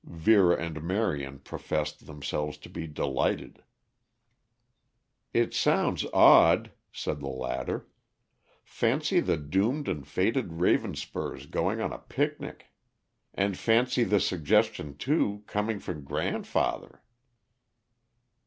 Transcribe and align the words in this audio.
Vera 0.03 0.57
and 0.59 0.81
Marion 0.81 1.37
professed 1.37 2.07
themselves 2.07 2.57
to 2.57 2.69
be 2.69 2.87
delighted. 2.87 3.61
"It 5.31 5.53
sounds 5.53 6.07
odd," 6.11 6.71
said 6.91 7.19
the 7.19 7.27
latter. 7.27 7.85
"Fancy 8.63 9.19
the 9.19 9.37
doomed 9.37 9.87
and 9.87 10.07
fated 10.07 10.53
Ravenspurs 10.53 11.45
going 11.45 11.81
on 11.81 11.93
a 11.93 11.99
picnic! 11.99 12.71
And 13.35 13.55
fancy 13.55 14.03
the 14.03 14.19
suggestion, 14.19 14.97
too, 14.97 15.43
coming 15.45 15.77
from 15.77 16.03
grandfather!" 16.03 17.03